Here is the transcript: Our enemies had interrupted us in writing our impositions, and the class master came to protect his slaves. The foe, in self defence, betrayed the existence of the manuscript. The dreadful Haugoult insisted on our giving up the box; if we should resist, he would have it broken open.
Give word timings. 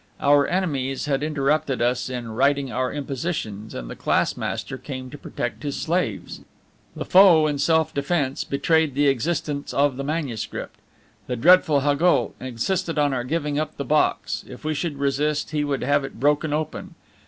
Our 0.19 0.47
enemies 0.47 1.05
had 1.05 1.21
interrupted 1.21 1.79
us 1.79 2.09
in 2.09 2.31
writing 2.31 2.71
our 2.71 2.91
impositions, 2.91 3.75
and 3.75 3.87
the 3.87 3.95
class 3.95 4.35
master 4.35 4.79
came 4.79 5.11
to 5.11 5.17
protect 5.19 5.61
his 5.61 5.79
slaves. 5.79 6.39
The 6.95 7.05
foe, 7.05 7.45
in 7.45 7.59
self 7.59 7.93
defence, 7.93 8.43
betrayed 8.43 8.95
the 8.95 9.07
existence 9.09 9.75
of 9.75 9.97
the 9.97 10.03
manuscript. 10.03 10.79
The 11.27 11.35
dreadful 11.35 11.81
Haugoult 11.81 12.33
insisted 12.39 12.97
on 12.97 13.13
our 13.13 13.23
giving 13.23 13.59
up 13.59 13.77
the 13.77 13.85
box; 13.85 14.43
if 14.49 14.63
we 14.65 14.73
should 14.73 14.97
resist, 14.97 15.51
he 15.51 15.63
would 15.63 15.83
have 15.83 16.03
it 16.03 16.19
broken 16.19 16.51
open. 16.51 16.95